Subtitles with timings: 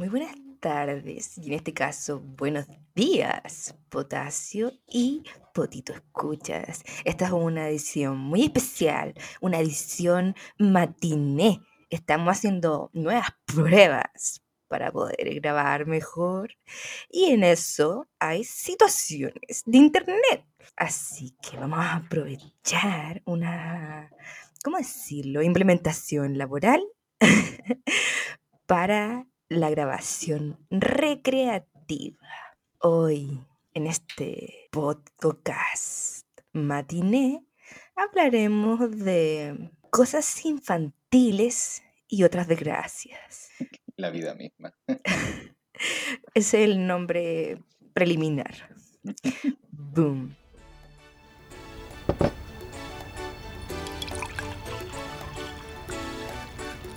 [0.00, 2.64] Muy buenas tardes, y en este caso, buenos
[2.94, 6.82] días, Potasio y Potito Escuchas.
[7.04, 11.60] Esta es una edición muy especial, una edición matiné.
[11.90, 16.54] Estamos haciendo nuevas pruebas para poder grabar mejor
[17.10, 20.46] y en eso hay situaciones de internet.
[20.76, 24.08] Así que vamos a aprovechar una,
[24.64, 26.82] ¿cómo decirlo?, implementación laboral
[28.66, 32.28] para la grabación recreativa.
[32.78, 37.44] Hoy, en este podcast matiné,
[37.96, 43.50] hablaremos de cosas infantiles y otras desgracias.
[43.96, 44.72] La vida misma.
[46.34, 47.60] es el nombre
[47.92, 48.54] preliminar.
[49.72, 50.36] Boom.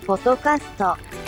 [0.06, 1.23] Podcast.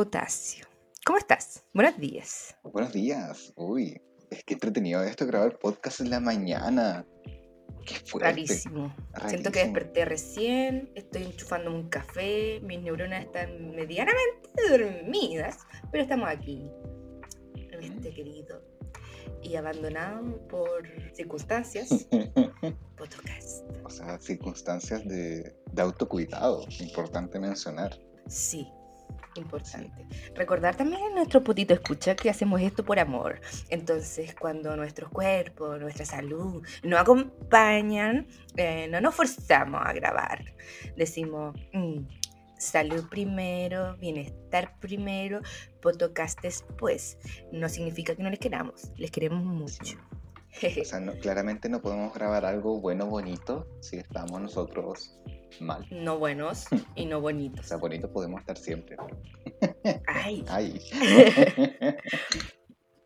[0.00, 0.64] Potasio.
[1.04, 1.62] ¿Cómo estás?
[1.74, 2.56] Buenos días.
[2.62, 3.52] Buenos días.
[3.54, 7.04] Uy, es que entretenido esto grabar podcast en la mañana.
[7.84, 8.30] Qué fuerte.
[8.30, 8.96] Rarísimo.
[9.28, 15.58] Siento que desperté recién, estoy enchufando un café, mis neuronas están medianamente dormidas,
[15.92, 16.66] pero estamos aquí,
[17.56, 18.62] en este querido
[19.42, 22.08] y abandonado por circunstancias,
[22.96, 23.66] podcast.
[23.84, 28.00] O sea, circunstancias de, de autocuidado, importante mencionar.
[28.26, 28.66] Sí,
[29.34, 30.06] importante.
[30.34, 33.40] Recordar también en nuestro putito escucha que hacemos esto por amor.
[33.68, 40.44] Entonces, cuando nuestros cuerpos, nuestra salud no acompañan, eh, no nos forzamos a grabar.
[40.96, 42.00] Decimos, mm,
[42.58, 45.40] salud primero, bienestar primero,
[45.80, 47.18] podcast después.
[47.52, 49.98] No significa que no les queramos, les queremos mucho.
[50.82, 55.16] O sea, claramente no podemos grabar algo bueno, bonito, si estamos nosotros
[55.60, 55.86] mal.
[55.90, 57.66] No buenos y no bonitos.
[57.66, 58.96] O sea, bonitos podemos estar siempre.
[60.06, 60.44] Ay.
[60.48, 60.80] Ay.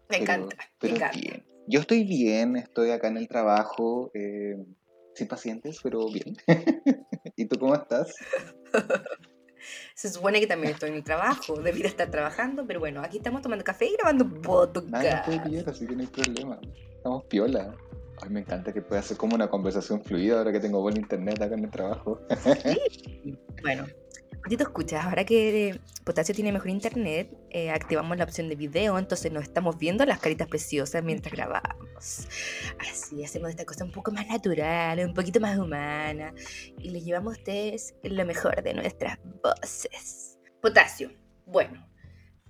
[0.09, 0.57] me encanta.
[0.79, 1.19] Pero, me encanta.
[1.19, 1.45] bien.
[1.67, 4.57] Yo estoy bien, estoy acá en el trabajo, eh,
[5.15, 6.37] sin pacientes, pero bien.
[7.37, 8.15] ¿Y tú cómo estás?
[9.95, 13.41] Se supone que también estoy en el trabajo, debería estar trabajando, pero bueno, aquí estamos
[13.41, 14.95] tomando café y grabando podcast.
[14.95, 16.61] Ah, no puede así que no hay problema.
[16.97, 17.75] Estamos piola.
[18.23, 21.41] Ay, me encanta que pueda ser como una conversación fluida ahora que tengo buen internet
[21.43, 22.21] acá en el trabajo.
[22.43, 23.39] Sí.
[23.63, 23.87] Bueno,
[24.45, 29.33] Potito escuchas, ahora que Potasio tiene mejor internet, eh, activamos la opción de video, entonces
[29.33, 32.29] nos estamos viendo las caritas preciosas mientras grabamos.
[32.79, 36.35] Así hacemos esta cosa un poco más natural, un poquito más humana,
[36.79, 40.39] y les llevamos a ustedes lo mejor de nuestras voces.
[40.61, 41.11] Potasio,
[41.47, 41.89] bueno,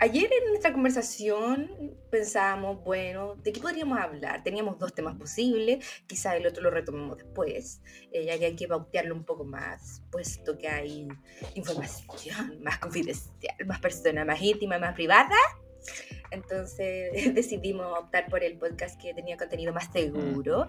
[0.04, 4.44] Ayer en nuestra conversación pensábamos, bueno, ¿de qué podríamos hablar?
[4.44, 7.81] Teníamos dos temas posibles, quizá el otro lo retomemos después,
[8.12, 11.09] eh, ya que hay que bautearlo un poco más, puesto que hay
[11.54, 15.37] información más confidencial, más personal, más íntima, más privada.
[16.31, 20.66] Entonces decidimos optar por el podcast que tenía contenido más seguro.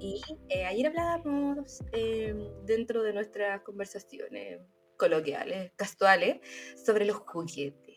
[0.00, 2.34] Y eh, ayer hablábamos eh,
[2.64, 4.62] dentro de nuestras conversaciones
[4.96, 6.38] coloquiales, casuales,
[6.82, 7.87] sobre los juguetes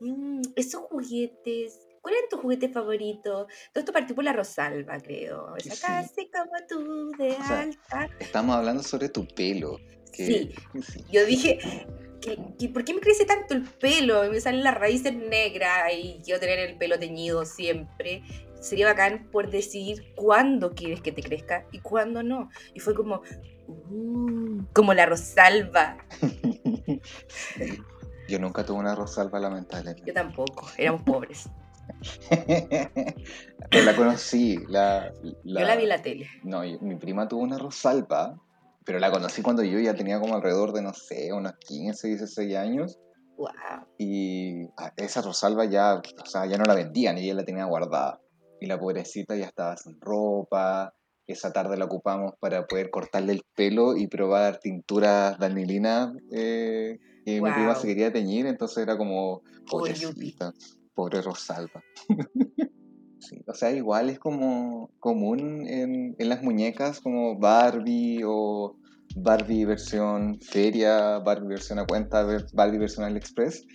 [0.00, 3.46] Mm, esos juguetes, ¿cuál era tu juguete favorito?
[3.72, 5.56] Todo esto partió por la Rosalba, creo.
[5.56, 8.08] Esa casi como tú de alta.
[8.18, 9.78] Estamos hablando sobre tu pelo.
[10.12, 10.54] Sí.
[11.12, 11.58] Yo dije,
[12.72, 14.30] ¿por qué me crece tanto el pelo?
[14.30, 18.22] Me salen las raíces negras y quiero tener el pelo teñido siempre.
[18.60, 22.50] Sería bacán por decidir cuándo quieres que te crezca y cuándo no.
[22.74, 23.22] Y fue como,
[23.68, 25.98] uh, como la Rosalba.
[28.28, 30.02] Yo nunca tuve una Rosalba, lamentablemente.
[30.06, 31.48] Yo tampoco, éramos pobres.
[33.70, 34.58] Pero la conocí.
[34.68, 36.28] La, Yo la vi en la tele.
[36.42, 38.36] No, mi prima tuvo una Rosalba,
[38.84, 42.56] pero la conocí cuando yo ya tenía como alrededor de, no sé, unos 15, 16
[42.56, 42.98] años.
[43.36, 43.48] Wow.
[43.98, 48.20] Y ah, esa Rosalba ya, o sea, ya no la vendían, ella la tenía guardada.
[48.60, 50.94] Y la pobrecita ya estaba sin ropa.
[51.26, 56.14] Esa tarde la ocupamos para poder cortarle el pelo y probar tinturas de anilina.
[57.26, 60.54] Eh, y mi prima se quería teñir, entonces era como, pobrecita,
[60.94, 61.82] pobre Rosalba.
[63.18, 68.76] sí, o sea, igual es como común en, en las muñecas como Barbie o
[69.16, 73.66] Barbie versión feria, Barbie versión a cuenta, Barbie versión AliExpress,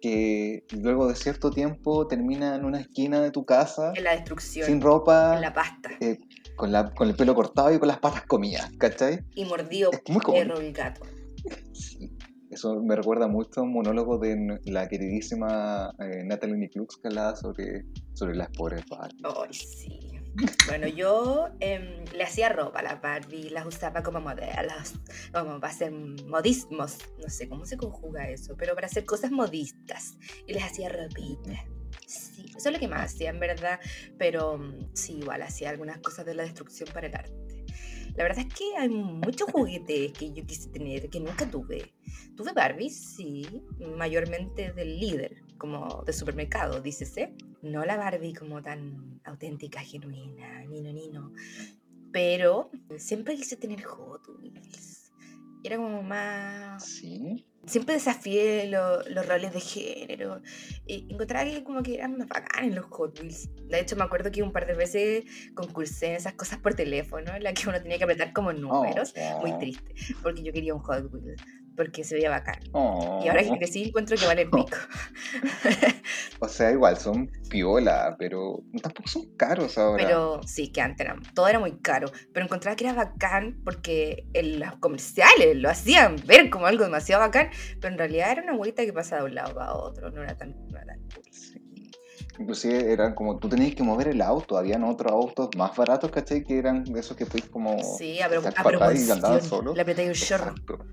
[0.00, 3.92] que luego de cierto tiempo termina en una esquina de tu casa.
[3.96, 4.66] En la destrucción.
[4.66, 5.34] Sin ropa.
[5.34, 5.90] En la pasta.
[6.00, 6.18] Eh,
[6.56, 9.24] con, la, con el pelo cortado y con las patas comidas, ¿cachai?
[9.34, 11.02] Y mordido es muy perro y gato.
[11.72, 12.09] Sí.
[12.50, 17.00] Eso me recuerda mucho a un monólogo de la queridísima eh, Natalie Niklux
[17.40, 19.22] sobre, sobre las pobres Barbie.
[19.22, 20.20] Ay, sí.
[20.66, 24.94] Bueno, yo em, le hacía ropa a las Barbie, las usaba como modelos,
[25.32, 30.16] como para hacer modismos, no sé cómo se conjuga eso, pero para hacer cosas modistas.
[30.46, 31.64] Y les hacía ropita.
[32.06, 33.80] Sí, eso es lo que más hacía, en verdad,
[34.18, 37.49] pero mm, sí, igual hacía algunas cosas de la destrucción para el arte.
[38.16, 41.92] La verdad es que hay muchos juguetes que yo quise tener que nunca tuve.
[42.36, 43.46] Tuve Barbie, sí,
[43.96, 47.34] mayormente del líder, como de supermercado, dícese.
[47.62, 51.32] No la Barbie como tan auténtica, genuina, nino, nino.
[52.12, 54.22] Pero siempre quise tener Hot.
[55.62, 56.84] Era como más...
[56.84, 57.46] Sí.
[57.66, 60.40] Siempre desafié lo- los roles de género.
[60.86, 63.48] Y encontraba que como que eran más bacanes los Hot Wheels.
[63.68, 65.24] De hecho, me acuerdo que un par de veces
[65.54, 69.14] concursé en esas cosas por teléfono, en la que uno tenía que apretar como números.
[69.40, 69.58] Muy Oh.
[69.58, 71.40] triste, porque yo quería un Hot Wheels,
[71.76, 72.60] porque se veía bacán.
[72.72, 73.20] Oh.
[73.24, 74.76] Y ahora que crecí encuentro que vale el pico.
[76.42, 80.02] O sea, igual son piola, pero tampoco son caros ahora.
[80.02, 82.10] Pero sí, que antes era, todo era muy caro.
[82.32, 87.20] Pero encontraba que era bacán porque en los comerciales lo hacían ver como algo demasiado
[87.20, 90.22] bacán, pero en realidad era una huevita que pasaba de un lado para otro, no
[90.22, 91.24] era tan, no era tan cool.
[91.30, 91.59] Sí.
[92.40, 96.42] Inclusive eran como, tú tenías que mover el auto, habían otros autos más baratos, ¿cachai?
[96.42, 97.78] Que eran de esos que podías como...
[97.98, 99.42] Sí, a, echar a y proporción.
[99.42, 99.76] solos.
[99.76, 100.14] Le apreté un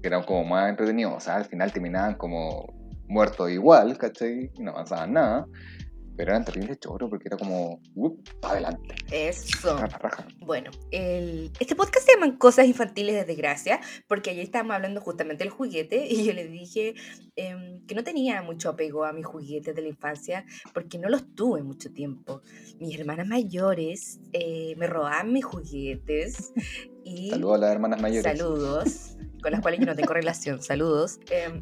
[0.01, 2.73] que eran como más entretenidos, o sea, al final terminaban como
[3.07, 4.51] muertos igual, ¿cachai?
[4.55, 5.47] Y no avanzaban nada,
[6.17, 7.79] pero eran terribles choros porque era como,
[8.41, 9.77] para adelante, Eso.
[9.77, 10.27] raja, raja.
[10.39, 15.43] Bueno, el- este podcast se llaman Cosas Infantiles de Desgracia, porque ayer estábamos hablando justamente
[15.43, 16.95] del juguete y yo le dije
[17.35, 20.43] em, que no tenía mucho apego a mis juguetes de la infancia
[20.73, 22.41] porque no los tuve mucho tiempo.
[22.79, 26.51] Mis hermanas mayores eh, me robaban mis juguetes
[27.03, 27.29] y...
[27.29, 28.23] Saludos a las hermanas mayores.
[28.37, 30.61] Saludos, con las cuales yo no tengo relación.
[30.63, 31.19] Saludos.
[31.29, 31.61] Em,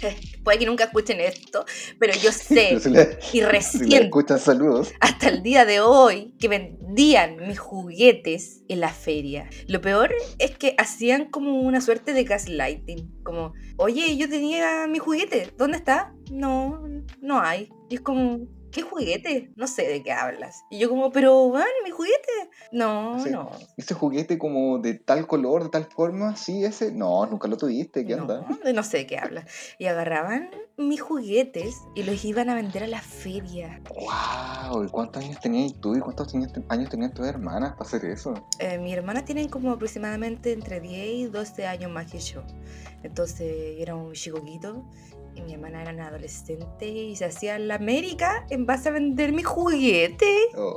[0.44, 1.64] puede que nunca escuchen esto,
[1.98, 6.48] pero yo sé Pero si le, y recién saludos, hasta el día de hoy que
[6.48, 9.48] vendían mis juguetes en la feria.
[9.66, 14.98] Lo peor es que hacían como una suerte de gaslighting, como, oye, yo tenía mi
[14.98, 16.14] juguete, ¿dónde está?
[16.30, 16.82] No,
[17.20, 17.70] no hay.
[17.88, 18.40] Y es como,
[18.72, 19.52] ¿qué juguete?
[19.56, 20.62] No sé de qué hablas.
[20.70, 22.50] Y yo como, pero, bueno, mi juguete.
[22.72, 23.30] No, Sí.
[23.30, 23.50] no.
[23.76, 28.04] ese juguete como de tal color, de tal forma, sí, ese, no, nunca lo tuviste,
[28.04, 28.46] ¿qué onda?
[28.48, 29.44] No, de no sé de qué hablas.
[29.78, 33.80] Y agarraban mis juguetes y los iban a vender a la feria.
[33.90, 34.84] ¡Wow!
[34.84, 38.32] ¿Y cuántos años tenías tú y cuántos años, tenían tus hermanas para hacer eso?
[38.58, 42.42] Eh, mi hermana tienen como aproximadamente entre 10 y 12 años más que yo.
[43.02, 44.84] Entonces era un chicoquito
[45.40, 49.32] y mi hermana era una adolescente y se hacía la América en base a vender
[49.32, 50.26] mi juguete.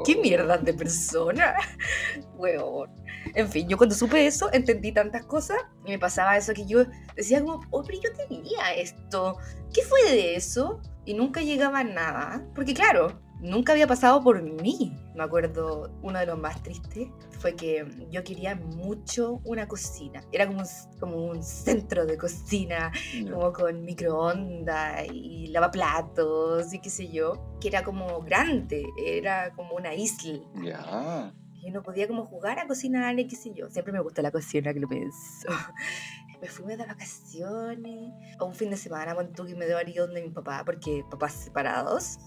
[0.06, 0.22] ¡Qué Oh.
[0.22, 1.56] mierda de persona!
[2.36, 2.90] Huevón.
[3.36, 6.86] En fin, yo cuando supe eso entendí tantas cosas y me pasaba eso que yo
[7.16, 9.38] decía como, oh, pero yo tenía esto.
[9.74, 10.82] ¿Qué fue de eso?
[11.06, 12.46] Y nunca llegaba a nada.
[12.54, 14.96] Porque claro, nunca había pasado por mí.
[15.16, 17.08] Me acuerdo, uno de los más tristes
[17.40, 20.24] fue que yo quería mucho una cocina.
[20.32, 20.66] Era como un,
[21.00, 23.32] como un centro de cocina Ya.
[23.32, 29.76] como con microondas y lavaplatos y qué sé yo, que era como grande, era como
[29.76, 30.40] una isla.
[30.64, 31.34] Ya.
[31.62, 33.70] Y no podía como jugar a cocinar y qué sé yo.
[33.70, 35.48] Siempre me gusta la cocina, que lo pienso.
[36.42, 38.12] Me fui de vacaciones,
[38.42, 41.32] un fin de semana, con tú que me dio a donde mi papá, porque papás
[41.32, 42.18] separados.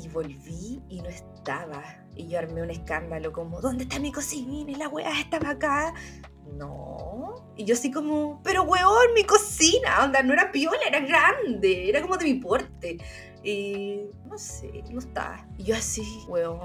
[0.00, 1.82] Y volví y no estaba.
[2.14, 4.70] Y yo armé un escándalo como, ¿dónde está mi cocina?
[4.70, 5.94] Y la weá estaba acá.
[6.56, 7.52] No.
[7.56, 12.00] Y yo así como, pero weón, mi cocina, onda, no era piola, era grande, era
[12.00, 12.98] como de mi porte.
[13.42, 15.48] Y no sé, no está.
[15.56, 16.58] Y yo así, weón.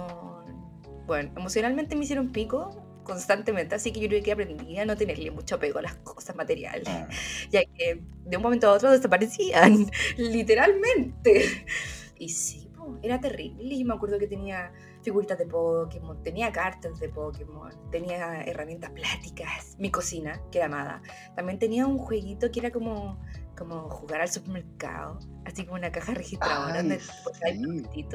[1.05, 2.69] Bueno, emocionalmente me hicieron pico
[3.03, 6.35] constantemente, así que yo creo que aprendí a no tenerle mucho apego a las cosas
[6.35, 7.07] materiales, Ah,
[7.51, 11.65] ya que de un momento a otro desaparecían, literalmente.
[12.17, 12.62] Y sí,
[13.01, 13.73] era terrible.
[13.73, 14.71] Y me acuerdo que tenía
[15.01, 21.01] figuritas de Pokémon, tenía cartas de Pokémon, tenía herramientas plásticas, mi cocina, que era amada.
[21.35, 23.19] También tenía un jueguito que era como,
[23.57, 28.05] como jugar al supermercado, así como una caja registradora Ay, donde sí.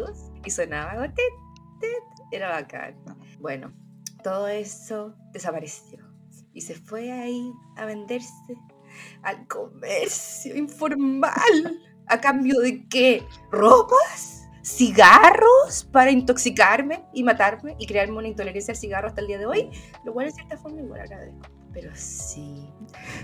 [0.44, 1.34] y sonaba como tit,
[1.80, 2.96] tit, era bacán.
[3.40, 3.72] Bueno,
[4.22, 6.08] todo eso desapareció
[6.52, 8.54] y se fue ahí a venderse
[9.22, 11.80] al comercio informal.
[12.08, 13.22] ¿A cambio de qué?
[13.52, 14.37] ¿Ropas?
[14.68, 15.84] ¿Cigarros?
[15.90, 19.70] Para intoxicarme y matarme y crearme una intolerancia al cigarro hasta el día de hoy.
[20.04, 21.40] Lo cual, de cierta forma, igual agradezco.
[21.72, 22.68] Pero sí.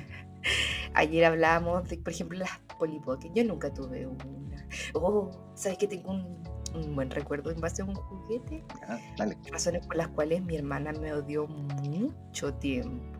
[0.94, 3.30] Ayer hablábamos de, por ejemplo, las Polly Pocket.
[3.34, 4.66] Yo nunca tuve una.
[4.94, 6.42] Oh, ¿sabes que tengo un,
[6.74, 8.64] un buen recuerdo en base a un juguete?
[8.80, 9.36] ya, dale.
[9.50, 13.18] Razones por las cuales mi hermana me odió mucho tiempo.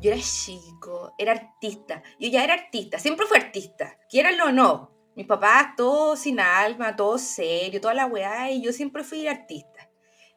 [0.00, 2.02] Yo era chico, era artista.
[2.18, 3.98] Yo ya era artista, siempre fui artista.
[4.08, 4.97] Quieranlo o no.
[5.18, 9.90] Mis papás, todos sin alma, todos serio, toda la weá, y yo siempre fui artista.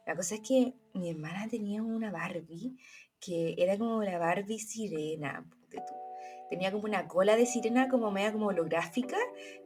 [0.04, 2.76] La cosa es que mi hermana tenía una Barbie
[3.20, 5.48] que era como la Barbie sirena.
[6.50, 9.18] Tenía como una cola de sirena como media como holográfica,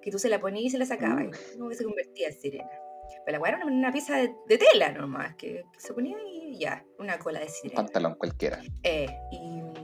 [0.03, 2.35] que tú se la ponías y se la sacabas, y como que se convertía en
[2.35, 2.71] sirena.
[3.25, 6.19] Pero la weá era una, una pieza de, de tela nomás, que, que se ponía
[6.31, 7.75] y ya, una cola de sirena.
[7.75, 8.61] pantalón cualquiera.
[8.83, 9.76] Eh, y mm,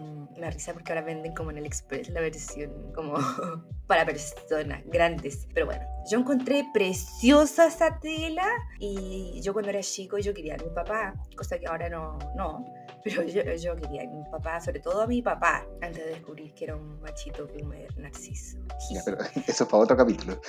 [0.42, 3.14] me da risa porque ahora venden como en el Express la versión como
[3.87, 5.46] para personas grandes.
[5.54, 8.49] Pero bueno, yo encontré preciosa esa tela
[8.80, 12.66] y yo cuando era chico yo quería a mi papá, cosa que ahora no, no.
[13.04, 16.52] Pero yo, yo quería a mi papá, sobre todo a mi papá, antes de descubrir
[16.54, 18.58] que era un machito boomer narciso.
[18.90, 20.40] Ya, pero eso es para otro capítulo.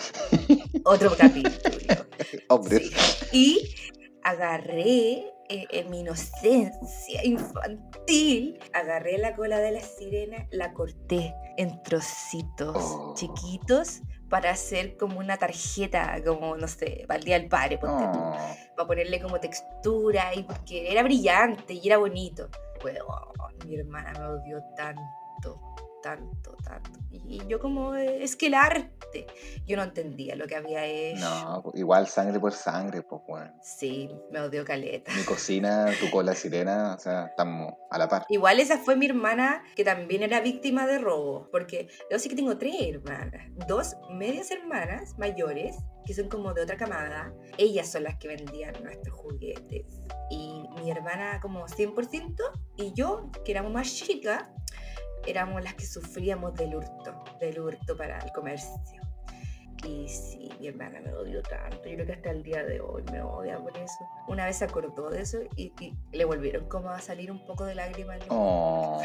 [0.85, 1.55] Otro capítulo.
[2.49, 2.91] Hombres.
[2.91, 3.27] Sí.
[3.31, 3.75] Y
[4.23, 11.81] agarré, eh, en mi inocencia infantil, agarré la cola de la sirena, la corté en
[11.83, 13.13] trocitos Oh.
[13.15, 18.03] chiquitos para hacer como una tarjeta, como, no sé, para el Día del Padre, ponte
[18.11, 18.35] tú, Oh,
[18.75, 22.49] para ponerle como textura y porque era brillante y era bonito.
[22.83, 25.61] Weón, mi hermana me odió tanto,
[26.03, 26.99] tanto, tanto.
[27.09, 29.25] Y yo como, es que el arte,
[29.65, 31.21] yo no entendía lo que había hecho.
[31.21, 33.51] no, pues, igual sangre por sangre, pues, weón.
[33.61, 35.11] Sí, me odió caleta.
[35.15, 38.25] Mi cocina, tu cola sirena, o sea, estamos a la par.
[38.29, 42.35] Igual esa fue mi hermana que también era víctima de robo, porque yo sí que
[42.35, 48.03] tengo tres hermanas, dos medias hermanas mayores, que son como de otra camada, ellas son
[48.03, 49.85] las que vendían nuestros juguetes.
[50.29, 52.35] Y mi hermana como 100%
[52.75, 54.49] y yo, que éramos más chicas,
[55.27, 58.73] éramos las que sufríamos del hurto, del hurto para el comercio.
[59.85, 61.89] Y sí, mi hermana me odió tanto.
[61.89, 63.99] Yo creo que hasta el día de hoy me odia por eso.
[64.29, 67.65] Una vez se acordó de eso y, y le volvieron como a salir un poco
[67.65, 68.19] de lágrimas.
[68.29, 69.01] Oh,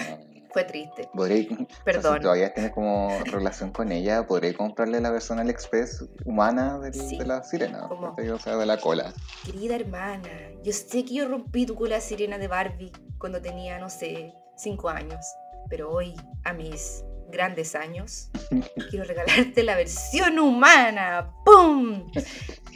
[0.53, 1.09] fue triste.
[1.13, 1.49] podré,
[1.85, 2.15] Perdón.
[2.19, 7.19] si todavía tienes como relación con ella, podré comprarle la versión AliExpress humana del- Sí.
[7.19, 7.89] de la sirena.
[7.89, 8.31] ¿cachai?
[8.31, 9.13] o sea, de la cola.
[9.47, 10.29] Querida hermana,
[10.63, 14.89] yo sé que yo rompí tu cola sirena de Barbie cuando tenía, no sé, cinco
[14.89, 15.27] años.
[15.69, 18.31] Pero hoy, a mis grandes años,
[18.91, 21.35] quiero regalarte la versión humana.
[21.45, 22.11] ¡Pum!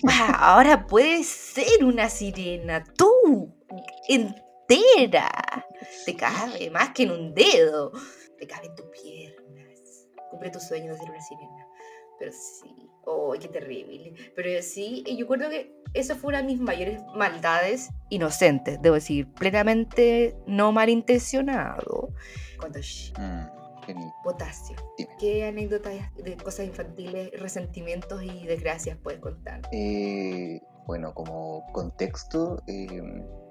[0.08, 3.54] Ah, ahora puedes ser una sirena, tú,
[4.08, 5.30] entera.
[6.04, 7.92] Te cabe más que en un dedo.
[8.38, 10.08] Te cabe en tus piernas.
[10.30, 11.66] Cumple tu sueño de ser una sirena.
[12.18, 14.14] Pero sí, oh, qué terrible.
[14.34, 17.90] Pero sí, yo recuerdo que eso fue una de mis mayores maldades.
[18.10, 22.10] Inocentes, debo decir, plenamente no malintencionado.
[22.58, 22.78] Cuando
[23.88, 24.76] Mm, potasio.
[24.96, 25.10] Dime.
[25.18, 29.60] ¿Qué anécdotas de cosas infantiles, resentimientos y desgracias puedes contar?
[29.72, 33.02] Eh, bueno, como contexto, eh,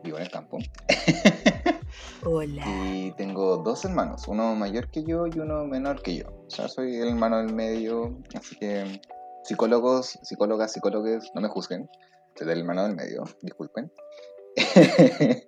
[0.03, 0.58] vivo en el campo
[2.25, 2.63] Hola.
[2.65, 6.27] y tengo dos hermanos, uno mayor que yo y uno menor que yo.
[6.48, 9.01] O sea, soy el hermano del medio, así que
[9.44, 11.90] psicólogos, psicólogas, psicólogos, no me juzguen.
[12.36, 13.92] Soy del hermano del medio, disculpen.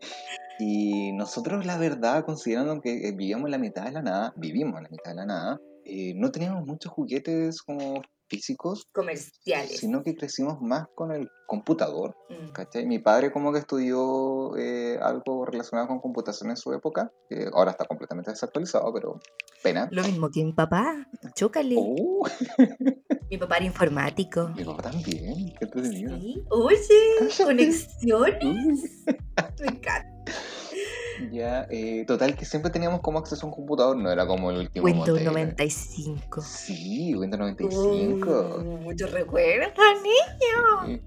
[0.59, 4.77] y nosotros, la verdad, considerando que eh, vivíamos en la mitad de la nada, vivimos
[4.77, 8.01] en la mitad de la nada, eh, no teníamos muchos juguetes como
[8.33, 9.79] físicos, Comerciales.
[9.79, 12.15] sino que crecimos más con el computador.
[12.29, 12.51] Mm.
[12.51, 12.85] ¿cachai?
[12.85, 17.71] Mi padre como que estudió eh, algo relacionado con computación en su época, que ahora
[17.71, 19.19] está completamente desactualizado, pero
[19.61, 19.87] pena.
[19.91, 21.07] Lo mismo que mi papá.
[21.35, 21.75] Chócale.
[21.77, 22.25] Oh,
[23.29, 24.49] Mi papá era informático.
[24.49, 26.19] mi papá también, qué entretenido.
[26.19, 26.43] Sí.
[26.51, 26.77] Oye,
[27.19, 27.43] Cállate.
[27.45, 29.03] conexiones.
[29.59, 30.12] Me encanta.
[31.31, 34.57] Ya, eh, total que siempre teníamos como acceso a un computador, no era como el
[34.59, 35.31] último Windows modelo.
[35.31, 36.41] 95.
[36.41, 38.29] Sí, Windows 95.
[38.29, 41.01] Uh, muchos recuerdos, niño.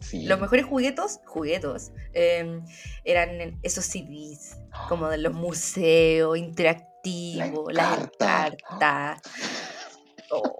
[0.00, 0.24] Sí.
[0.24, 2.60] Los mejores juguetos, juguetos, eh,
[3.04, 4.56] eran esos CDs,
[4.88, 9.22] como de los museos interactivos, La las cartas.
[10.32, 10.54] Oh,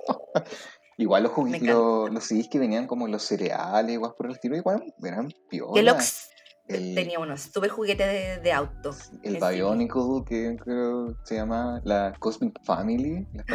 [1.00, 4.92] Igual los, los, los CDs que venían como los cereales, igual por el estilo, igual
[5.02, 5.72] eran piola.
[5.72, 6.28] Kellogg's
[6.76, 8.94] El- tenía unos super juguetes de, de auto.
[9.22, 9.36] El.
[9.36, 13.26] Bionicle, que creo se llama la Cosmic Family.
[13.34, 13.44] La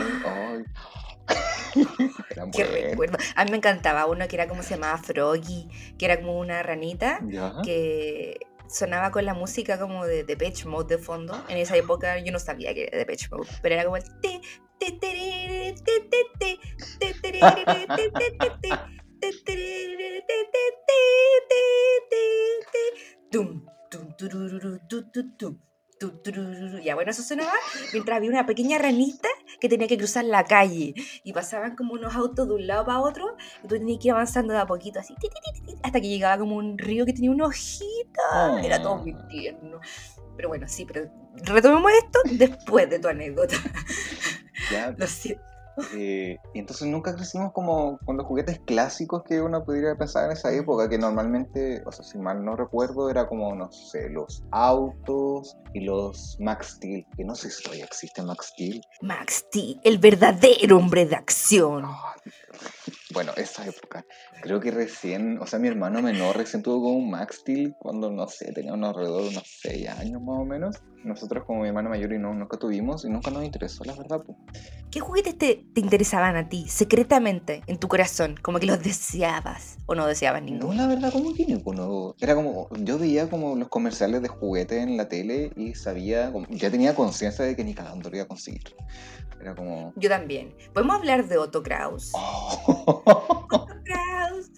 [2.54, 3.18] Qué recuerdo.
[3.36, 5.68] A mí me encantaba uno que era como se llamaba Froggy,
[5.98, 7.56] que era como una ranita Ya.
[7.64, 11.34] que sonaba con la música como de Depeche Mode de fondo.
[11.50, 14.04] En esa época yo no sabía que era Depeche Mode, pero era como el
[26.84, 27.54] Ya bueno, eso sonaba
[27.94, 29.30] mientras había una pequeña ranita
[29.60, 33.00] que tenía que cruzar la calle y pasaban como unos autos de un lado para
[33.00, 35.16] otro y tú tenías que ir avanzando de a poquito así
[35.82, 39.28] hasta que llegaba como un río que tenía una hojita era todo muy Oh.
[39.28, 39.80] tierno
[40.36, 43.56] Pero bueno, sí, pero retomemos esto después de tu anécdota.
[44.98, 45.55] Lo siento.
[45.94, 50.32] Eh, y entonces nunca crecimos como con los juguetes clásicos que uno podría pensar en
[50.32, 54.44] esa época, que normalmente, o sea, si mal no recuerdo, era como, no sé, los
[54.52, 58.82] autos y los Max Steel, que no sé si todavía existe Max Steel.
[59.02, 61.86] Max Steel, el verdadero hombre de acción.
[63.16, 64.06] Bueno, esa época.
[64.42, 68.12] Creo que recién, o sea, mi hermano menor recién tuvo como un Max Steel cuando,
[68.12, 70.76] no sé, tenía unos alrededor de unos 6 años más o menos.
[71.06, 74.22] Nosotros como mi hermano mayor y no, nunca tuvimos y nunca nos interesó, la verdad.
[74.26, 74.38] pues.
[74.92, 78.36] ¿Qué juguetes te, te interesaban a ti, secretamente, en tu corazón?
[78.42, 80.74] Como que los deseabas o no deseabas No, ninguno.
[80.74, 82.16] la verdad, como que ninguno.
[82.20, 86.48] Era como, yo veía como los comerciales de juguetes en la tele y sabía, como-
[86.50, 88.76] ya tenía conciencia de que ni cagando lo iba a conseguir.
[89.40, 89.94] Era como...
[89.98, 90.56] Yo también.
[90.74, 92.12] ¿Podemos hablar de Otto Kraus?
[92.16, 93.04] oh.
[93.06, 94.52] Otto Kraus.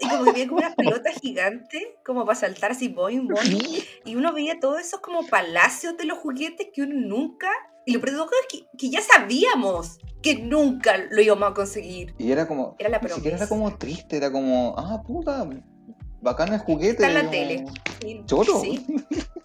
[0.00, 3.62] Y como que había como una pelota gigante, como para saltar así, boing, boing.
[4.04, 7.48] Y uno veía todos esos como palacios de los juguetes que uno nunca...
[7.88, 12.14] Y lo peor es que, que ya sabíamos que nunca lo íbamos a conseguir.
[12.18, 12.74] Y era como...
[12.78, 13.48] Era la ni siquiera era promesa.
[13.48, 15.48] como triste, era como, ah, puta,
[16.20, 17.04] bacán el juguete.
[17.04, 17.64] Está en la como, tele.
[18.02, 18.60] Sí, Choro.
[18.60, 18.84] Sí.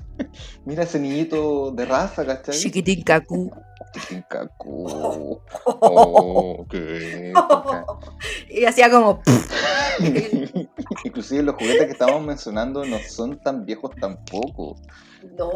[0.65, 2.57] Mira ese niñito de raza, ¿cachai?
[2.57, 3.51] Chiquitín Kaku.
[8.49, 9.21] Y hacía como...
[11.03, 14.75] Inclusive los juguetes que estábamos mencionando no son tan viejos tampoco.
[15.37, 15.51] No.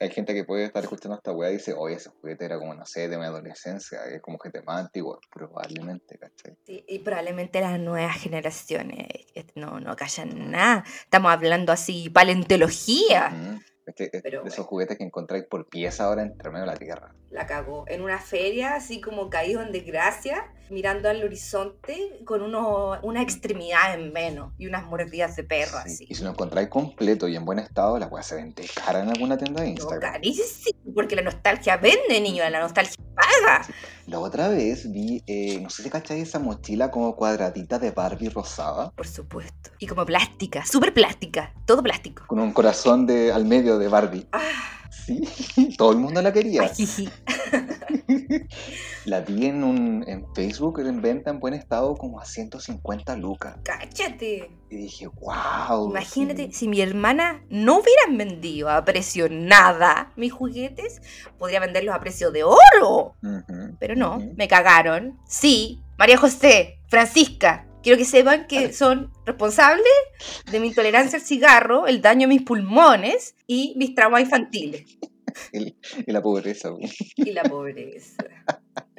[0.00, 2.74] hay gente que puede estar escuchando esta weá y dice, oye, ese juguete era como,
[2.74, 5.18] no sé, de mi adolescencia, es como juguete más antiguo.
[5.32, 6.56] Probablemente, ¿cachai?
[6.66, 10.84] Sí, y probablemente las nuevas generaciones eh, no, no callan nada.
[11.04, 13.60] Estamos hablando así, paleontología.
[13.86, 16.76] Este- es Pero de esos juguetes que encontráis por pieza ahora entre medio de la
[16.76, 17.14] tierra.
[17.32, 17.84] La cagó.
[17.88, 23.94] En una feria, así como caído en desgracia, mirando al horizonte con uno, una extremidad
[23.94, 25.92] en menos y unas mordidas de perro Sí.
[25.94, 26.06] así.
[26.10, 29.08] Y si lo encontráis completo y en buen estado, la weá se vende cara en
[29.08, 30.12] alguna tienda de No, Instagram.
[30.12, 33.66] carísimo, porque la nostalgia vende, niño, la nostalgia paga.
[34.06, 38.28] La otra vez vi, eh, no sé si cacháis esa mochila como cuadradita de Barbie
[38.30, 39.70] rosada, Por supuesto.
[39.78, 42.24] Y como plástica, súper plástica, todo plástico.
[42.26, 44.26] con un corazón de, al medio de Barbie.
[44.32, 44.40] Ah,
[44.92, 45.22] Sí,
[45.78, 46.62] todo el mundo la quería.
[46.64, 47.08] ajiji.
[49.04, 53.56] La vi en, un, en Facebook en venta en buen estado como a 150 lucas.
[53.64, 54.50] Cáchate.
[54.70, 55.90] Y dije, wow.
[55.90, 61.02] Imagínate, si mi hermana no hubieran vendido a precio nada mis juguetes,
[61.38, 63.16] podría venderlos a precio de oro.
[63.80, 65.18] Pero no, me cagaron.
[65.26, 69.86] Sí, María José, Francisca, quiero que sepan que son responsables
[70.50, 74.84] de mi intolerancia al cigarro, el daño a mis pulmones y mis traumas infantiles.
[76.06, 76.70] Y la pobreza.
[77.16, 78.22] Y la pobreza.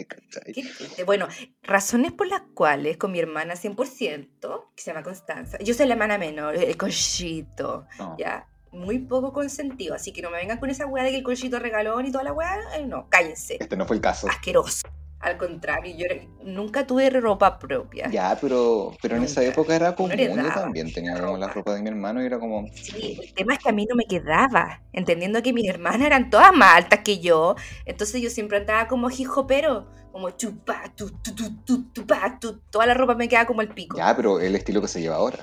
[0.53, 1.03] Qué triste.
[1.03, 1.27] Bueno,
[1.61, 5.93] razones por las cuales con mi hermana 100%, que se llama Constanza, yo soy la
[5.93, 8.15] hermana menor, el conchito, No.
[8.17, 11.23] ya, muy poco consentido, así que no me vengan con esa weá de que el
[11.23, 14.27] conchito regaló ni toda la weá, eh, no, cállense, Este no fue el caso.
[14.27, 14.81] asqueroso.
[15.23, 18.09] Al contrario, yo era- nunca tuve ropa propia.
[18.11, 20.11] Ya, pero, pero en esa época era común.
[20.17, 21.73] Yo heredaba también tenía como la ropa.
[21.75, 22.67] de mi hermano y era como.
[22.73, 26.29] Sí, el tema es que a mí no me quedaba, entendiendo que mis hermanas eran
[26.29, 27.55] todas más altas que yo,
[27.85, 29.09] entonces yo siempre andaba como
[29.47, 33.47] pero como chupa, tu, tu, tu, tu, tu, pa, tu, toda la ropa me quedaba
[33.47, 33.97] como el pico.
[33.97, 35.39] Ya, pero el estilo que se lleva ahora.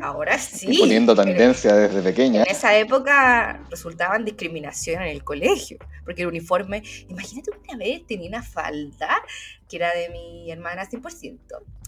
[0.00, 0.78] Ahora Y sí.
[0.78, 2.42] poniendo pero tendencia desde pequeña.
[2.42, 8.28] En esa época resultaban discriminación en el colegio, porque el uniforme, imagínate una vez tenía
[8.28, 9.22] una falda
[9.68, 11.38] que era de mi hermana 100%,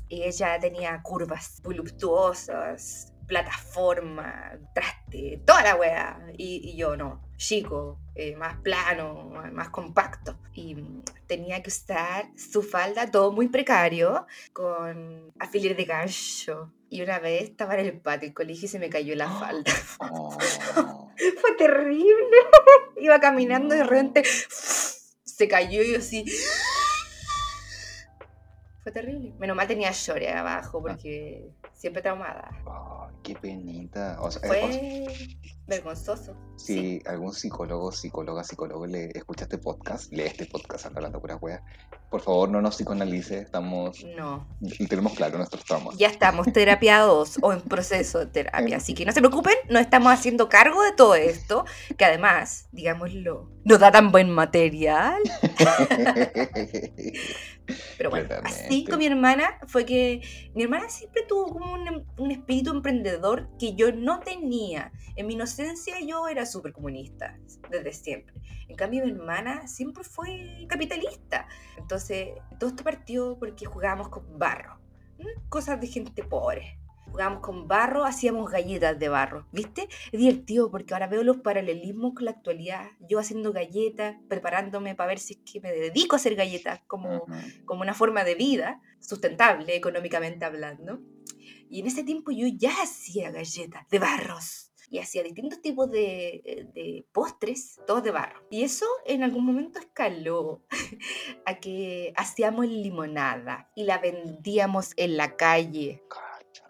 [0.09, 7.99] y ella tenía curvas voluptuosas, plataforma, traste, toda la wea, y, y yo no, chico,
[8.15, 14.27] eh, más plano, más, compacto, y mm, tenía que usar su falda todo muy precario,
[14.53, 16.73] con alfiler de gancho.
[16.91, 19.73] Y una vez estaba en el patio del colegio y se me cayó la falda.
[20.01, 20.37] Oh,
[21.41, 22.37] Fue terrible.
[22.97, 26.25] Iba caminando y de repente se cayó y yo así.
[28.83, 29.35] Fue terrible.
[29.39, 32.51] Menos mal tenía short abajo porque siempre traumada.
[32.67, 34.19] oh, qué penita.
[34.21, 35.07] O sea, eh, o- Fue
[35.67, 36.35] vergonzoso.
[36.57, 41.63] si algún psicólogo, psicóloga, psicólogo le escucha este podcast, lee este podcast hablando pura wea,
[42.11, 44.47] por favor no nos psicoanalice, estamos, No.
[44.61, 45.97] y tenemos claro nuestros traumas.
[45.99, 48.79] Ya estamos terapiados o en proceso de terapia.
[48.79, 51.65] Así que no se preocupen, no estamos haciendo cargo de todo esto.
[51.99, 55.19] Que además, digámoslo, nos da tan buen material.
[57.99, 60.23] Pero bueno, así con mi hermana fue que
[60.55, 64.93] mi hermana siempre tuvo como un, un espíritu emprendedor que yo no tenía.
[65.17, 67.39] En mi inocencia yo era súper comunista
[67.71, 68.35] desde siempre.
[68.69, 71.47] En cambio mi hermana siempre fue capitalista.
[71.77, 72.29] Entonces
[72.59, 74.79] todo esto partió porque jugábamos con barro.
[75.49, 76.79] Cosas de gente pobre.
[77.11, 79.89] jugábamos con barro, hacíamos galletas de barro, ¿viste?
[80.13, 82.87] Es divertido porque ahora veo los paralelismos con la actualidad.
[83.09, 87.23] Yo haciendo galletas, preparándome para ver si es que me dedico a hacer galletas como,
[87.23, 87.33] Ujú.
[87.65, 91.01] como una forma de vida sustentable económicamente hablando.
[91.71, 96.43] Y en ese tiempo yo ya hacía galletas de barros y hacía distintos tipos de,
[96.45, 98.43] eh, de postres, todos de barro.
[98.51, 100.63] Y eso en algún momento escaló
[101.47, 106.03] a que hacíamos limonada y la vendíamos en la calle.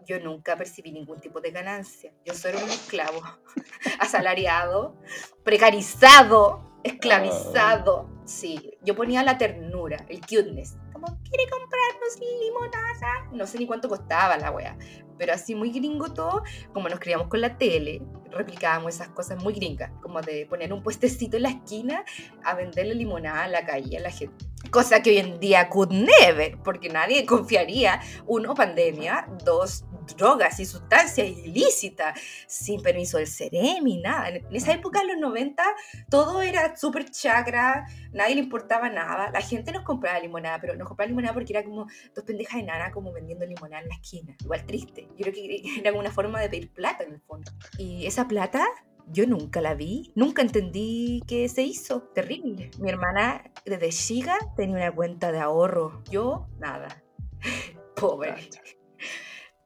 [0.07, 2.13] Yo nunca percibí ningún tipo de ganancia.
[2.25, 3.21] Yo solo era un esclavo,
[4.01, 4.97] asalariado,
[5.45, 8.09] precarizado, esclavizado.
[8.25, 10.77] Sí, yo ponía la ternura, el cuteness.
[11.01, 13.29] Como, ¿quiere comprarnos limonada?
[13.33, 14.77] No sé ni cuánto costaba la wea.
[15.17, 19.53] Pero así muy gringo todo, como nos criamos con la tele, replicábamos esas cosas muy
[19.53, 22.05] gringas, como de poner un puestecito en la esquina
[22.45, 24.47] a venderle limonada a la calle a la gente.
[24.71, 29.85] Cosa que hoy en día could never, porque nadie confiaría, uno, pandemia, dos,
[30.17, 34.29] drogas y sustancias ilícitas, sin permiso del Ceremi, nada.
[34.29, 35.63] En esa época, en los 90,
[36.11, 39.31] todo era súper chakra, nadie le importaba nada.
[39.31, 42.93] La gente nos compraba limonada, pero nos compraba limonada porque era como dos pendejas enanas
[42.93, 44.35] como vendiendo limonada en la esquina.
[44.41, 45.09] Igual triste.
[45.17, 47.51] Yo creo que era una forma de pedir plata en el fondo.
[47.79, 48.67] Y esa plata
[49.11, 52.03] yo nunca la vi, nunca entendí qué se hizo.
[52.15, 52.71] Terrible.
[52.79, 56.03] Mi hermana desde chica tenía una cuenta de ahorro.
[56.11, 57.03] Yo, nada.
[57.97, 58.35] Pobre.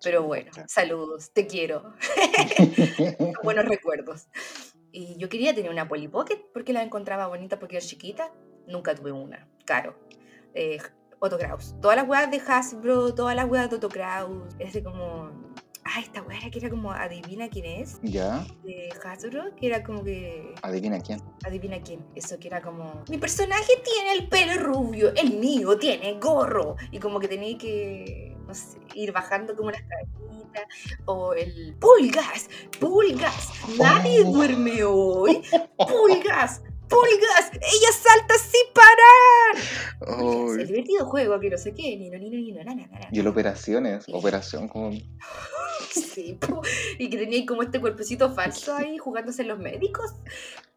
[0.03, 1.95] Pero bueno, saludos, te quiero.
[3.43, 4.29] Buenos recuerdos.
[4.91, 8.33] Y yo quería tener una Polly Pocket porque la encontraba bonita porque era chiquita.
[8.67, 9.49] Nunca tuve una.
[9.65, 9.97] Caro.
[10.55, 10.79] Eh,
[11.19, 11.77] Otto Kraus.
[11.81, 14.55] Todas las weas de Hasbro, todas las weas de Otto Kraus.
[14.59, 15.31] Es de como.
[15.85, 17.99] Ah, esta wea era que era como adivina quién es.
[18.03, 18.45] ¿Ya?
[18.65, 20.55] De Hasbro, que era como que.
[20.63, 21.23] Adivina quién.
[21.45, 22.05] Adivina quién.
[22.15, 23.05] Eso que era como.
[23.09, 26.77] Mi personaje tiene el pelo rubio, el mío tiene gorro.
[26.91, 28.37] Y como que tenía que.
[28.53, 30.67] No sé, ir bajando como unas cajitas.
[31.07, 31.75] O el.
[31.81, 32.51] ¡Pulgas!
[32.79, 33.49] ¡Pulgas!
[33.79, 34.31] ¡Nadie Oh.
[34.31, 35.43] duerme hoy!
[35.79, 36.61] ¡Pulgas!
[36.87, 37.51] ¡Pulgas!
[37.55, 40.19] ¡Ella salta sin parar!
[40.19, 41.97] Pulgas, el divertido juego que no sé qué.
[41.97, 43.09] Ni no, ni no, ni no, na, na.
[43.11, 44.91] Y el operaciones, operación como...
[46.13, 46.39] Sí,
[46.99, 50.15] y que tenía como este cuerpecito falso ahí jugándose en los médicos.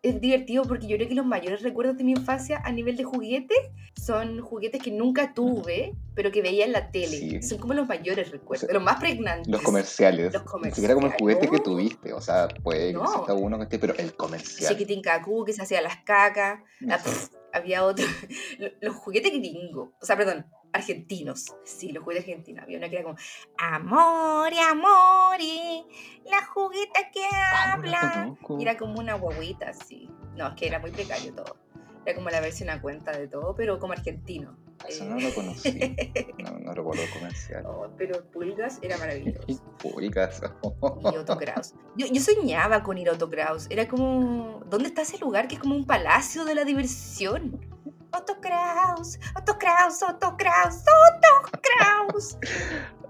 [0.01, 3.03] Es divertido porque yo creo que los mayores recuerdos de mi infancia a nivel de
[3.05, 3.57] juguetes
[3.95, 7.17] son juguetes que nunca tuve, pero que veía en la tele.
[7.17, 7.41] Sí.
[7.41, 9.47] Son como los mayores recuerdos, O sea, los más pregnantes.
[9.47, 10.31] Los comerciales.
[10.33, 11.63] Los Ni siquiera como el juguete que comerciales.
[11.63, 12.13] tuviste.
[12.13, 13.03] O sea, puede que No.
[13.05, 14.71] exista uno que esté, pero el comercial.
[14.71, 16.59] Chiquitín Cacú, que se hacía las cacas.
[16.81, 18.05] La- pff, había otro.
[18.59, 19.89] Lo- Los juguetes gringos.
[19.99, 21.55] O sea, perdón, argentinos.
[21.63, 22.63] Sí, los juguetes argentinos.
[22.63, 23.17] Había una que era como
[23.57, 25.83] Amore, amore,
[26.29, 28.35] la jugueta que Ah, lo habla.
[28.57, 30.09] Y era como una guaguita, así.
[30.35, 31.57] No, es que era muy precario todo.
[32.05, 34.55] Era como la versión a cuenta de todo, pero como argentino.
[34.87, 35.71] Eso Eh, no lo conocí.
[36.43, 37.63] No, no recuerdo el comercial.
[37.65, 39.41] oh, pero Pulgas era maravilloso.
[39.79, 40.41] Públicas.
[40.43, 41.73] Y Otto Kraus.
[41.95, 43.65] Yo, yo soñaba con ir a Otto Kraus.
[43.71, 44.61] Era como.
[44.69, 47.59] ¿Dónde está ese lugar que es como un palacio de la diversión?
[48.17, 52.37] Otto Kraus, Otto Kraus, Otto Kraus, Otto Kraus.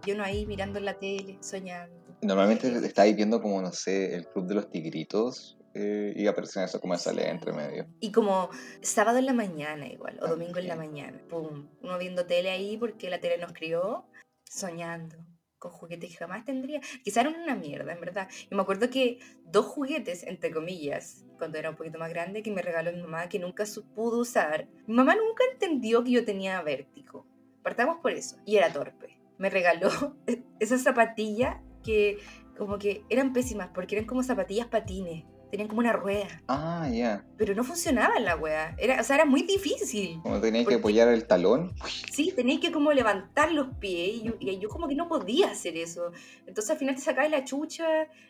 [0.05, 1.95] Yo no ahí mirando la tele, soñando.
[2.21, 6.81] Normalmente estáis viendo como, no sé, el Club de los Tigritos eh, y aparecen esos
[6.81, 7.85] comerciales entre medio.
[7.99, 8.49] Y como
[8.81, 11.21] sábado en la mañana igual, o domingo en la mañana.
[11.29, 11.67] Pum.
[11.81, 14.05] Uno viendo tele ahí porque la tele nos crió,
[14.43, 15.17] soñando
[15.65, 16.79] con juguetes que jamás tendría.
[17.03, 18.29] Quizá eran una mierda, en verdad.
[18.49, 22.51] Y me acuerdo que dos juguetes, entre comillas, cuando era un poquito más grande, que
[22.51, 23.63] me regaló mi mamá, que nunca
[23.95, 24.67] pudo usar.
[24.85, 27.25] Mi mamá nunca entendió que yo tenía vértigo.
[27.63, 28.37] Partamos por eso.
[28.45, 29.19] Y era torpe.
[29.39, 29.89] Me regaló
[30.59, 32.19] esas zapatillas que
[32.57, 35.25] como que eran pésimas porque eran como zapatillas patines.
[35.55, 36.27] Tenían como una rueda.
[36.49, 37.23] Ah, ya.
[37.37, 38.75] Pero no funcionaba la wea.
[38.77, 40.19] Era, o sea, era muy difícil.
[40.21, 41.73] Como tenías Porque- que apoyar el talón.
[42.11, 45.51] Sí, tenías que como levantar los pies y yo, y yo como que no podía
[45.51, 46.11] hacer eso.
[46.45, 47.85] Entonces al final te sacabas la chucha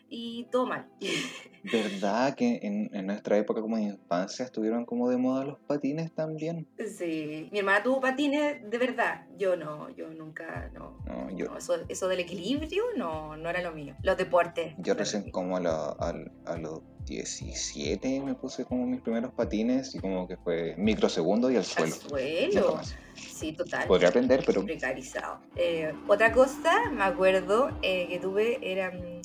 [0.08, 0.86] y todo mal.
[1.64, 6.12] ¿Verdad que en, en nuestra época como de infancia estuvieron como de moda los patines
[6.14, 6.68] también?
[6.78, 9.25] sí, mi hermana tuvo patines de verdad.
[9.38, 10.98] Yo no, yo nunca, no.
[11.06, 13.94] No, yo, no, eso, eso del equilibrio no, no era lo mío.
[14.02, 14.74] Los deportes.
[14.78, 19.94] yo recién como a, la- al- a los 17 me puse como mis primeros patines
[19.94, 21.94] y como que fue microsegundo y al Al suelo.
[21.94, 22.80] Nunca suelo.
[23.14, 23.86] Sí, total.
[23.88, 25.40] Podría aprender, pero precarizado.
[25.56, 29.20] Eh, otra cosa, me acuerdo, eh, que tuve era, mm,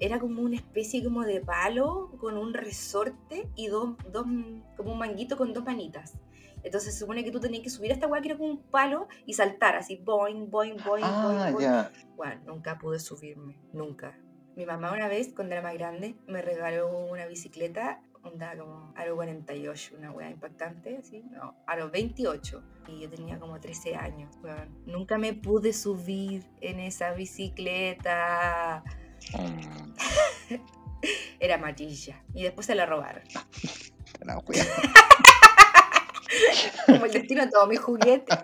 [0.00, 4.26] era como una especie como de palo con un resorte y dos, dos,
[4.76, 6.14] como un manguito con dos manitas.
[6.66, 8.62] Entonces se supone que tú tenías que subir a esta weá que era como un
[8.62, 11.64] palo y saltar así, boing, boing, boing, Ah, boing, boing.
[11.64, 11.90] ya.
[12.16, 14.18] Bueno, nunca pude subirme, nunca.
[14.56, 19.14] Mi mamá una vez, cuando era más grande, me regaló una bicicleta onda como aro
[19.14, 22.62] 48, una wea impactante, así, no, aro 28.
[22.88, 24.82] Y yo tenía como 13 años, weón.
[24.86, 28.82] Nunca me pude subir en esa bicicleta.
[29.32, 29.94] Mm,
[31.40, 32.22] Era amarilla.
[32.34, 33.22] Y después se la robaron.
[36.86, 38.36] Como el destino de todos mis juguetes.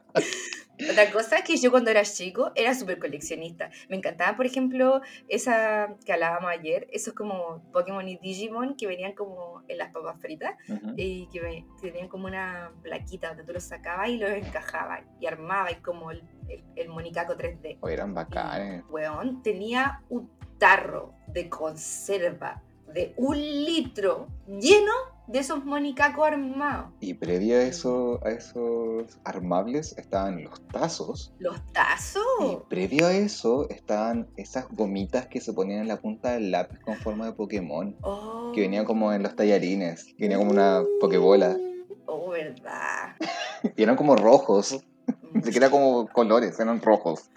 [0.90, 3.70] Otra cosa es que yo cuando era chico era súper coleccionista.
[3.88, 9.12] Me encantaba, por ejemplo, esa que hablábamos ayer, esos como Pokémon y Digimon que venían
[9.12, 10.94] como en las papas fritas Ujú.
[10.96, 15.02] y que, ve- que tenían como una plaquita donde tú los sacabas y los encajabas
[15.20, 17.78] y armabas como el, el, el monicaco 3D.
[17.80, 18.82] Oh, eran bacanes.
[18.88, 22.60] Weón, tenía un tarro de conserva
[22.92, 24.92] de un litro lleno
[25.26, 26.92] de esos monicacos armados.
[27.00, 31.32] Y previo a, eso, a esos armables estaban los tazos.
[31.38, 32.62] Los Y tazos.
[32.68, 36.96] previo a eso estaban esas gomitas que se ponían en la punta del lápiz con
[36.96, 37.96] forma de Pokémon.
[38.02, 38.52] Oh.
[38.54, 40.04] Que venía como en los tallarines.
[40.04, 41.56] Que venía como una Pokébola.
[42.06, 43.16] Oh, verdad.
[43.76, 44.82] Y eran como rojos.
[45.32, 47.30] Ni siquiera como colores, eran rojos.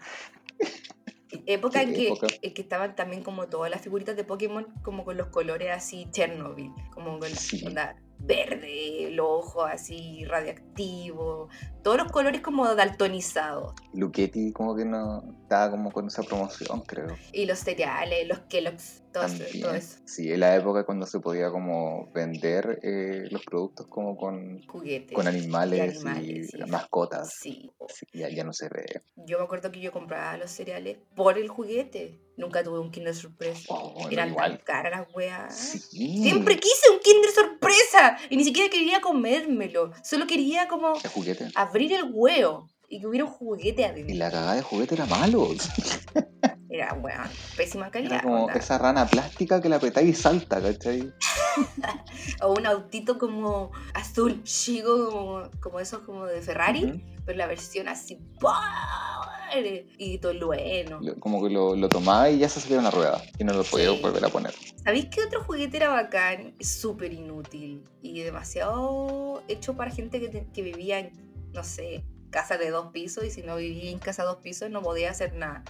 [1.47, 2.27] Época ¿Qué en que, época?
[2.41, 6.07] en que estaban también como todas las figuritas de Pokémon como con los colores así
[6.11, 7.65] Chernobyl, como con Sí.
[7.65, 11.49] onda verde, los ojos así radioactivos,
[11.83, 13.73] todos los colores como daltonizados.
[13.93, 17.15] Luchetti como que no estaba como con esa promoción, creo.
[17.33, 19.97] Y los cereales, los Kellogg's, todo, eso.
[20.05, 25.13] Sí, en la época cuando se podía como vender eh, los productos como con, Juguetes.
[25.13, 26.57] con animales y, animales, sí.
[26.67, 27.33] mascotas.
[27.39, 27.71] Sí.
[27.87, 29.01] Sí, ya, ya no se ve.
[29.15, 32.19] Yo me acuerdo que yo compraba los cereales por el juguete.
[32.37, 33.61] Nunca tuve un Kinder Sorpresa.
[33.69, 34.57] Oh, Eran igual.
[34.57, 35.55] tan caras las weas.
[35.55, 36.21] Sí.
[36.21, 39.91] Siempre quise un Kinder Sorpresa y ni siquiera quería comérmelo.
[40.03, 41.47] Solo quería como El juguete.
[41.55, 44.15] abrir el huevo y que hubiera un juguete Y adentro.
[44.17, 45.47] la cagada de juguete era malo.
[46.75, 48.13] Era, weón, pésima calidad.
[48.15, 48.53] Era como onda.
[48.53, 51.11] esa rana plástica que la apretáis y salta, ¿cachai?
[52.41, 57.87] O un autito como azul chico, como, como esos como de Ferrari, pero la versión
[57.87, 58.19] así.
[58.39, 59.85] ¡power!
[59.97, 60.99] Y tolueno.
[61.19, 63.21] Como que lo, lo tomaba y ya se salía una rueda.
[63.39, 63.99] Y no lo podía Sí.
[64.01, 64.53] volver a poner.
[64.83, 66.55] ¿Sabéis qué otro juguete era bacán?
[66.59, 71.09] Súper inútil y demasiado hecho para gente que, te- que vivía
[71.53, 72.03] no sé,
[72.35, 75.09] casa de dos pisos y si no vivía en casa de dos pisos no podía
[75.11, 75.63] hacer nada.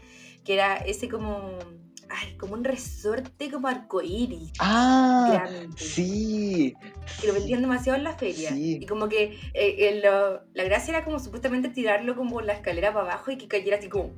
[0.43, 1.58] Que era ese como,
[2.10, 4.51] ay, como un resorte como arcoíris.
[4.60, 5.30] ¡Ah!
[5.32, 5.69] grande.
[5.78, 6.73] Sí.
[7.21, 8.49] que lo vendían demasiado en la feria.
[8.51, 8.80] Sí.
[8.82, 12.91] Y como que eh, el, lo- la gracia era como supuestamente tirarlo como la escalera
[12.93, 14.12] para abajo y que cayera así como...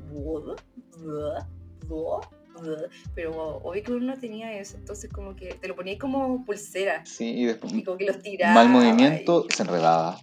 [3.13, 7.05] Pero obvio que uno no tenía eso, entonces como que te lo ponías como pulsera
[7.05, 8.53] Sí, y después y como que los tiraba.
[8.55, 10.19] mal movimiento y- se enredaba.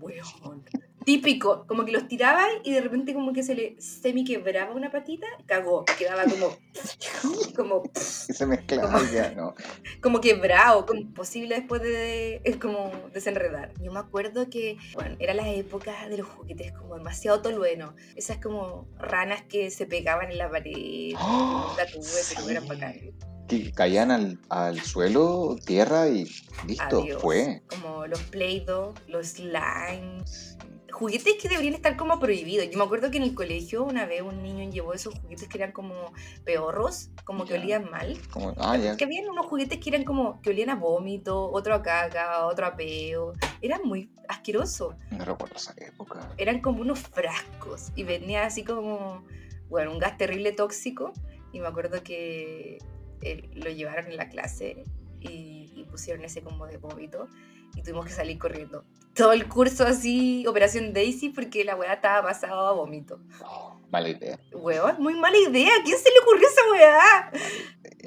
[0.00, 0.62] Weón.
[1.04, 4.90] Típico, como que los tiraba y de repente como que se le semi quebraba una
[4.90, 6.56] patita, cagó, quedaba como...
[7.56, 7.82] como
[8.28, 9.54] Y se mezclaba ya, ¿no?
[10.02, 13.72] como quebrado, como imposible después de, es como desenredar.
[13.80, 17.94] Yo me acuerdo que, bueno, era la época de los juguetes como demasiado tolueno.
[18.14, 21.14] Esas como ranas que se pegaban en la pared.
[21.18, 21.74] ¡Oh!
[21.92, 22.36] Tuve, pero Sí.
[22.50, 23.14] eran bacanes.
[23.48, 26.24] Que caían al, al suelo, tierra y
[26.66, 27.20] listo, Adiós.
[27.20, 27.62] fue.
[27.68, 30.56] Como los Play-Doh, los slimes.
[30.92, 32.68] Juguetes que deberían estar como prohibidos.
[32.70, 35.58] Yo me acuerdo que en el colegio una vez un niño llevó esos juguetes que
[35.58, 36.12] eran como
[36.44, 37.60] peorros, como que Ya.
[37.60, 38.18] olían mal.
[38.30, 38.96] Como, ah, ya.
[38.96, 42.66] Que habían unos juguetes que eran como que olían a vómito, otro a caca, otro
[42.66, 43.32] a peo.
[43.62, 44.94] Eran muy asquerosos.
[45.10, 46.28] No recuerdo esa época.
[46.36, 49.24] Eran como unos frascos y venía así como,
[49.68, 51.12] bueno, un gas terrible tóxico.
[51.52, 52.78] Y me acuerdo que
[53.22, 54.84] eh, lo llevaron en la clase
[55.20, 57.28] y, y pusieron ese como de vómito
[57.74, 58.84] y tuvimos que salir corriendo.
[59.14, 63.20] Todo el curso así, Operación Daisy, porque la weá estaba pasada a vómito.
[63.44, 64.38] Oh, mala idea.
[64.52, 65.72] Weón, muy mala idea.
[65.78, 67.32] ¿A quién se le ocurrió esa weá?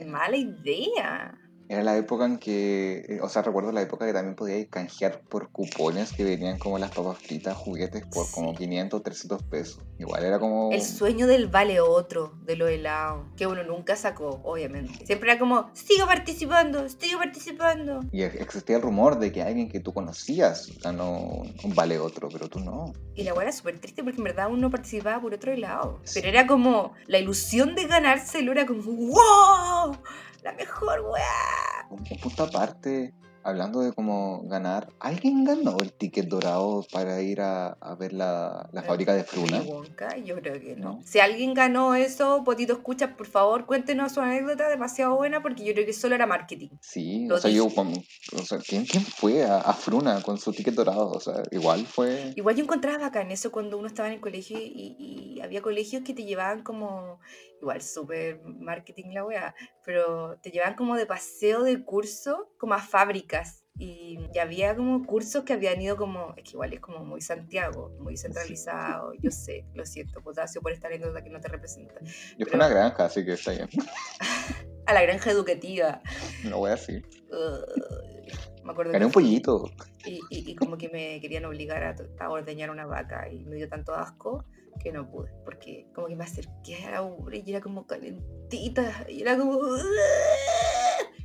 [0.08, 1.38] Mala idea.
[1.70, 5.22] Era la época en que, eh, o sea, recuerdo la época que también podíais canjear
[5.22, 8.58] por cupones que venían como las papas fritas, juguetes por como Sí.
[8.58, 9.80] 500, 300 pesos.
[9.98, 10.72] Igual era como...
[10.72, 15.06] El sueño del vale otro, de lo helado, que uno nunca sacó, obviamente.
[15.06, 18.02] Siempre era como, sigo participando, sigo participando.
[18.12, 21.18] Y ex- existía el rumor de que alguien que tú conocías ganó
[21.64, 22.94] un vale otro, pero tú no.
[23.16, 26.00] Y la weá era súper triste porque en verdad uno participaba por otro helado.
[26.04, 26.20] Sí.
[26.20, 29.96] Pero era como, la ilusión de ganárselo era como, wow,
[30.44, 31.88] la mejor weá.
[31.90, 37.42] Un, un punto aparte, hablando de cómo ganar, ¿alguien ganó el ticket dorado para ir
[37.42, 39.26] a, a ver la, la fábrica de
[39.66, 40.84] Wonka, yo creo que no.
[40.84, 41.02] No.
[41.04, 45.74] Si alguien ganó eso, Potito Escucha, por favor, cuéntenos su anécdota demasiado buena porque yo
[45.74, 46.70] creo que solo era marketing.
[46.82, 50.52] Sí, Lo o sea, yo, o sea, ¿quién, quién fue a, a Fruna con su
[50.52, 51.12] ticket dorado?
[51.12, 52.34] O sea, igual fue...
[52.36, 56.04] Igual yo encontraba bacán eso cuando uno estaba en el colegio y, y había colegios
[56.04, 57.20] que te llevaban como
[57.64, 62.80] igual súper marketing la weá, pero te llevan como de paseo de curso como a
[62.80, 63.62] fábricas.
[63.76, 67.22] Y, y había como cursos que habían ido como, es que igual es como muy
[67.22, 71.96] Santiago, muy centralizado, yo sé, lo siento, Potasio, por esta anécdota que no te representa.
[72.38, 73.68] Yo fui a una granja, así que está bien.
[74.86, 76.02] A la granja educativa.
[76.44, 77.02] No voy así.
[77.32, 79.72] Ugh, me acuerdo Gané que un pollito.
[80.06, 83.56] y, y- y como que me querían obligar a, a ordeñar una vaca y me
[83.56, 84.46] dio tanto asco
[84.80, 89.06] que no pude, porque como que me acerqué a la ubre y era como calentita
[89.10, 89.60] y era como...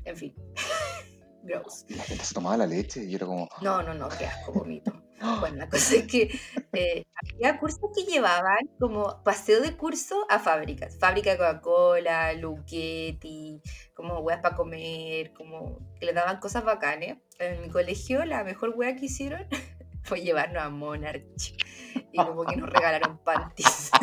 [0.05, 0.35] En fin,
[1.43, 1.85] gross.
[1.89, 3.49] La gente se tomaba la leche y era como.
[3.63, 4.93] No, no, no, qué asco, vomito.
[5.41, 6.31] Bueno, la cosa es que
[6.73, 10.97] eh, había cursos que llevaban como paseo de curso a fábricas.
[10.97, 13.61] Fábrica de Coca-Cola, Luchetti,
[13.95, 17.19] como weas para comer, como que le daban cosas bacanes.
[17.41, 19.45] En mi colegio la mejor wea que hicieron
[20.09, 21.23] fue llevarnos a Monarch.
[22.13, 23.91] Y como que nos regalaron panties.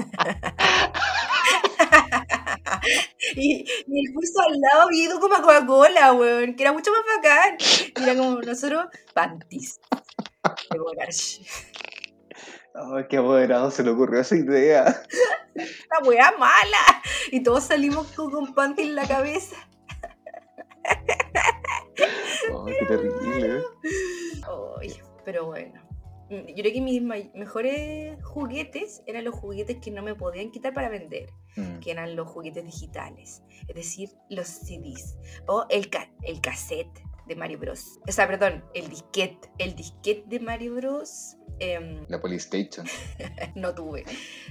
[3.36, 7.02] Y, y el curso al lado ido como a Coca-Cola, weón, que era mucho más
[7.15, 7.58] bacán.
[7.60, 9.80] Y era como nosotros, panties.
[10.72, 11.41] De Monarch.
[12.76, 15.04] Ay, qué apoderado se le ocurrió esa idea.
[15.56, 17.02] ¡La wea mala!
[17.32, 19.56] Y todos salimos con, con panty en la cabeza.
[21.98, 23.63] Ay, qué terrible.
[24.80, 25.85] Ay, pero bueno.
[26.30, 30.74] Mm, Yo creo que mis mejores juguetes eran los juguetes que no me podían quitar
[30.74, 31.80] para vender, Mm.
[31.80, 37.36] que eran los juguetes digitales, es decir, los CDs o el, ca- el cassette de
[37.36, 38.00] Mario Bros.
[38.08, 39.50] O sea, perdón, el disquete.
[39.58, 41.38] El disquete de Mario Bros.
[41.60, 42.86] em, La Polystation.
[43.56, 44.04] no tuve.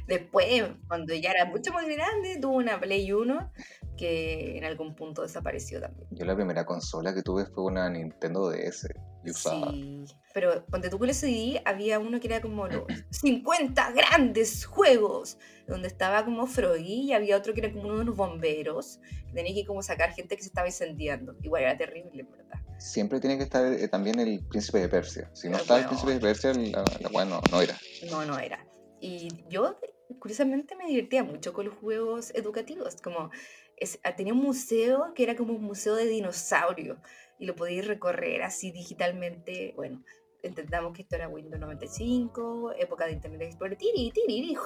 [0.09, 3.53] Después, cuando ya era mucho más grande, tuve una Play 1
[3.97, 6.09] que en algún punto desapareció también.
[6.11, 8.89] Yo la primera consola que tuve fue una Nintendo DS.
[9.25, 9.71] Y usaba.
[9.71, 10.05] Sí,
[10.35, 15.89] pero cuando tú el CD había uno que era como los 50 grandes juegos, donde
[15.89, 19.55] estaba como Froggy y había otro que era como uno de los bomberos, que tenía
[19.55, 21.35] que como sacar gente que se estaba incendiando.
[21.43, 22.61] Igual era terrible, verdad.
[22.79, 25.31] Siempre tiene que estar eh, también el Príncipe de Persia.
[25.33, 25.87] Si no Ah, está el.
[25.87, 27.79] Príncipe de Persia, la, la no, no era.
[28.11, 28.67] No, no era.
[29.01, 29.79] Y yo,
[30.19, 32.97] curiosamente, me divertía mucho con los juegos educativos.
[33.03, 33.31] Como
[33.77, 36.99] es- ah, tenía un museo que era como un museo de dinosaurios
[37.39, 39.73] y lo podíais recorrer así digitalmente.
[39.77, 40.03] Bueno,
[40.43, 43.77] entendamos que esto era Windows 95, época de Internet Explorer.
[43.79, 44.57] Tiri, tiri,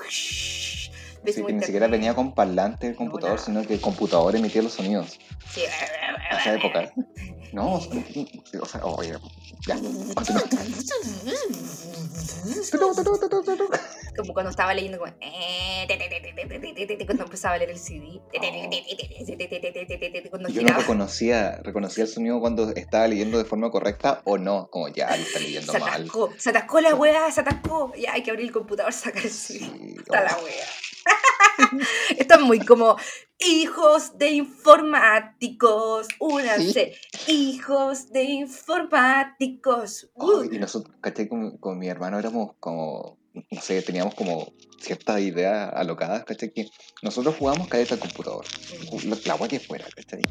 [1.25, 4.73] pésimo que ni siquiera venía con parlante el computador, sino que el computador emitía los
[4.73, 5.19] sonidos.
[5.51, 5.63] Sí.
[6.31, 6.93] En esa época.
[7.53, 9.15] No, o sea, oye,
[9.67, 9.77] ya.
[14.23, 15.13] como cuando estaba leyendo, como,
[17.07, 18.21] cuando empezaba a leer el CD,
[20.51, 24.89] Yo no reconocía, reconocía el sonido cuando estaba leyendo de forma correcta o no, como
[24.89, 26.41] ya, está leyendo se atascó, mal.
[26.41, 29.95] Se atascó la weá, se atascó, ya hay que abrir el computador, sacar el CD,
[29.99, 30.67] está la weá.
[32.17, 32.97] Esto es muy como,
[33.39, 37.33] hijos de informáticos, únanse, ¿Sí?
[37.33, 40.11] hijos de informáticos.
[40.15, 40.25] Uh.
[40.25, 43.19] Oh, y nosotros, caché, con, con mi hermano éramos como
[43.51, 46.53] no sé, teníamos como ciertas ideas alocadas, ¿cachai?
[46.53, 46.69] Que
[47.03, 48.45] nosotros jugábamos caleta al computador,
[49.25, 50.23] la, agua que fuera, ¿cachai?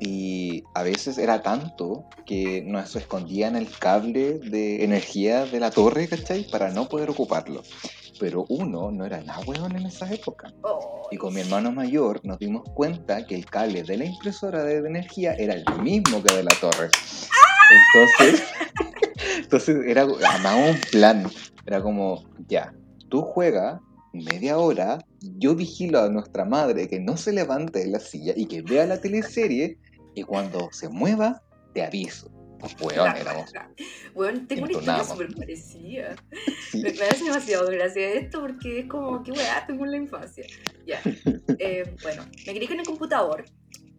[0.00, 6.08] Y a veces era tanto que nos escondían el cable de energía de la torre,
[6.08, 6.44] ¿cachai?
[6.50, 7.62] Para no poder ocuparlo.
[8.18, 10.52] Pero uno no era nada weón en esa época.
[11.10, 14.78] Y con mi hermano mayor nos dimos cuenta que el cable de la impresora de
[14.78, 16.90] energía era el mismo que de la torre.
[17.70, 18.42] Entonces,
[19.38, 21.30] entonces era armamos un plan.
[21.66, 22.74] Era como, ya,
[23.08, 23.80] tú juegas
[24.12, 28.46] media hora, yo vigilo a nuestra madre que no se levante de la silla y
[28.46, 29.78] que vea la teleserie
[30.14, 32.30] y cuando se mueva, te aviso.
[32.80, 33.52] Weón, éramos.
[34.14, 36.14] Weón, tengo una historia súper parecida.
[36.70, 36.82] sí.
[36.82, 40.46] Me, hace demasiado gracia esto porque es como, qué weá, tengo en la infancia.
[40.86, 41.00] Ya.
[41.58, 43.44] Eh, bueno, me crié con el computador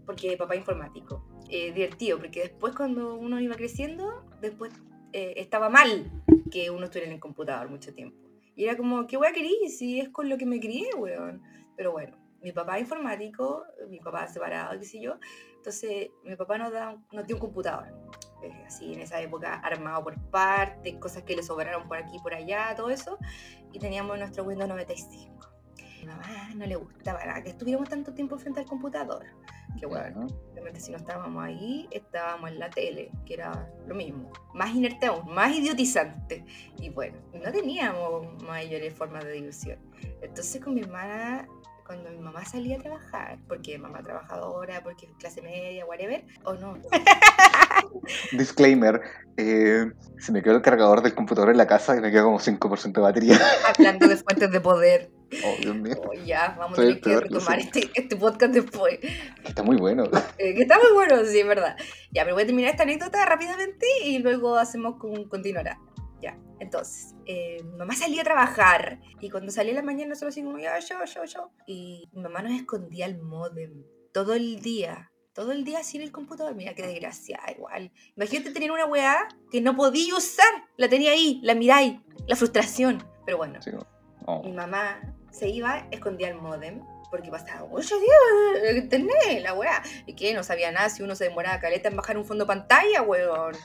[0.05, 1.25] porque papá informático.
[1.49, 4.71] Eh, divertido, porque después cuando uno iba creciendo, después
[5.11, 6.11] eh, estaba mal
[6.53, 8.29] que uno estuviera en el computador mucho tiempo.
[8.55, 9.79] Y era como, ¿qué weá querís?
[9.79, 11.41] Si es con lo que me crié, weón.
[11.75, 15.15] Pero bueno, mi papá es informático, mi papá separado, qué sé yo.
[15.55, 17.87] Entonces, mi papá nos, da, nos dio un computador.
[18.43, 22.19] eh, así en esa época armado por partes, cosas que le sobraron por aquí y
[22.19, 23.17] por allá, todo eso.
[23.71, 25.52] Y teníamos nuestro Windows 95.
[26.03, 29.25] Mi mamá no le gustaba nada que estuviéramos tanto tiempo frente al computador.
[29.79, 34.29] Que bueno, obviamente si no estábamos ahí, estábamos en la tele, que era lo mismo.
[34.53, 36.43] Más inerte aún, más idiotizante.
[36.77, 39.79] Y bueno, no teníamos mayores formas de diversión.
[40.21, 41.47] Entonces con mi hermana,
[41.87, 46.77] cuando mi mamá salía a trabajar, porque mamá trabajadora, porque clase media, whatever, o no,
[48.33, 49.01] Disclaimer,
[49.37, 52.39] eh, se me quedó el cargador del computador en la casa y me quedó como
[52.39, 53.39] 5% de batería.
[53.65, 55.11] hablando de fuentes de poder.
[55.45, 55.95] Oh, Dios mío.
[56.05, 58.99] Oh, ya, vamos a Soy tener el que peor, retomar este, este podcast después.
[59.43, 60.03] Está muy bueno.
[60.37, 61.75] Eh, que está muy bueno, sí, es verdad.
[62.11, 65.79] Ya, pero voy a terminar esta anécdota rápidamente y luego hacemos con continuará.
[66.21, 70.33] Ya, entonces, eh, mi mamá salía a trabajar y cuando salía en la mañana nosotros
[70.33, 71.51] así como, ya, yo, yo, yo.
[71.67, 75.09] Y mi mamá nos escondía el modem todo el día.
[75.33, 76.53] Todo el día sin el computador.
[76.53, 77.91] Mira qué desgracia, igual.
[78.15, 80.45] Imagínate tener una weá que no podía usar.
[80.77, 81.99] La tenía ahí, la miráis.
[82.27, 83.03] La frustración.
[83.25, 83.71] Pero bueno, Sí.
[84.25, 84.41] Oh.
[84.43, 85.01] mi mamá
[85.33, 89.83] se iba, escondía el modem, porque pasaba ocho días internet, la weá.
[90.05, 93.01] Y que no sabía nada si uno se demoraba caleta en bajar un fondo pantalla,
[93.01, 93.55] weón.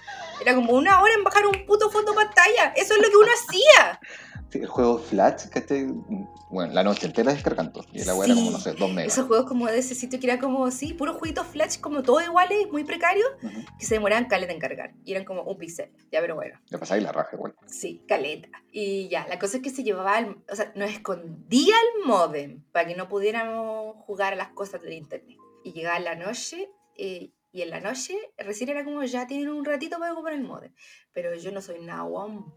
[0.41, 2.73] Era como una hora en bajar un puto fondo pantalla.
[2.77, 4.01] Eso es lo que uno hacía.
[4.51, 5.87] Sí, el juego Flash, ¿cachai?
[6.51, 7.85] Bueno, la noche entera descargando.
[7.93, 8.65] Y la weá era como, no Sí.
[8.65, 9.13] sé, dos megas.
[9.13, 12.25] Esos juegos como de ese sitio que era como, sí, puros jueguitos flash, como todos
[12.25, 13.61] iguales, muy precarios, Ujú.
[13.79, 14.95] que se demoraban caleta en cargar.
[15.05, 15.91] Y eran como un pixel.
[16.11, 16.59] Ya, pero bueno.
[16.71, 17.55] Le pasáis la raja igual.
[17.67, 18.49] Sí, caleta.
[18.73, 22.63] Y ya, la cosa es que se llevaba, el- o sea, nos escondía el modem
[22.73, 25.37] para que no pudiéramos jugar a las cosas del internet.
[25.63, 29.65] Y llegaba la noche, eh, y en la noche recién era como, ya tienen un
[29.67, 30.73] ratito para ocupar el modem.
[31.13, 32.51] Pero yo no soy Nawom.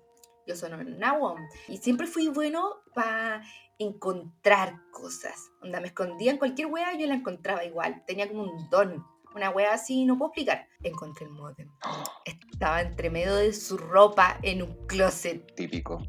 [0.51, 1.37] Yo soy Nawom.
[1.69, 3.41] Y siempre fui bueno para
[3.79, 5.49] encontrar cosas.
[5.61, 8.03] Onda, me escondía en cualquier wea, yo la encontraba igual.
[8.05, 9.05] Tenía como un don.
[9.33, 10.67] Una wea así, no puedo explicar.
[10.83, 11.69] Encontré el modem.
[12.51, 15.55] Estaba entre medio de su ropa en un closet.
[15.55, 16.03] Típico.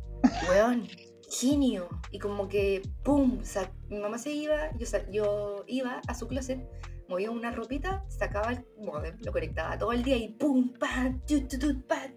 [0.49, 0.89] Weón,
[1.31, 1.89] genio.
[2.11, 6.27] Y como que, pum, sa- mi mamá se iba, yo, sa- yo iba a su
[6.27, 6.69] closet,
[7.09, 11.47] movía una ropita, sacaba el modem, lo conectaba todo el día y pum, pa, tu,
[11.47, 12.09] tu, tu, pa.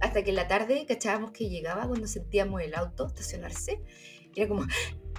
[0.00, 3.82] Hasta que en la tarde cachábamos que llegaba cuando sentíamos el auto estacionarse.
[4.34, 4.64] Era como,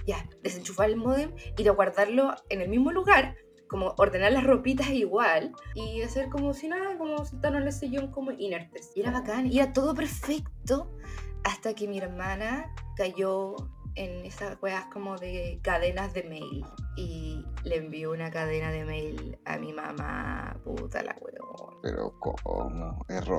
[0.06, 3.36] ya, desenchufar el modem, ir a guardarlo en el mismo lugar,
[3.68, 8.10] como ordenar las ropitas igual y hacer como si nada, como sentarnos en el sillón
[8.10, 8.92] como inertes.
[8.94, 10.92] Y era bacán, y era todo perfecto
[11.44, 13.54] hasta que mi hermana cayó
[13.96, 16.64] en esas weas como de cadenas de mail
[16.96, 21.78] y le envió una cadena de mail a mi mamá, puta la weón.
[21.82, 23.04] Pero, ¿cómo?
[23.08, 23.38] Error.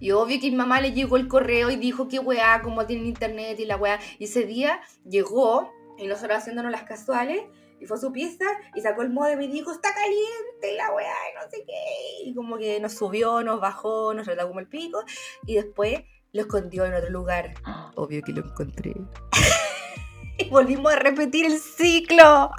[0.00, 3.06] Y obvio que mi mamá le llegó el correo y dijo que weá, como tienen
[3.06, 4.00] internet y la weá.
[4.18, 7.44] Y ese día llegó y nosotros haciéndonos las casuales
[7.80, 11.14] y fue a su pieza y sacó el modem y dijo, está caliente la weá
[11.30, 12.28] y no sé qué.
[12.28, 15.04] Y como que nos subió, nos bajó, nos trató como el pico
[15.46, 16.02] y después
[16.34, 17.54] lo escondió en otro lugar.
[17.94, 18.94] Obvio que lo encontré.
[20.36, 22.50] y volvimos a repetir el ciclo.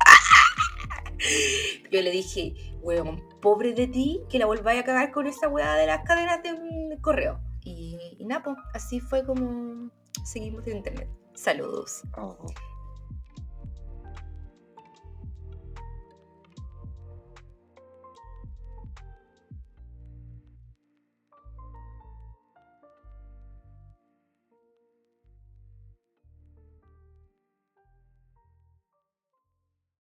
[1.91, 5.75] Yo le dije, weón, pobre de ti, que la volváis a cagar con esa weá
[5.75, 7.39] de las cadenas de correo.
[7.63, 9.91] Y, y nada, pues, así fue como
[10.23, 11.09] seguimos en internet.
[11.33, 12.01] Saludos.
[12.17, 12.47] Oh.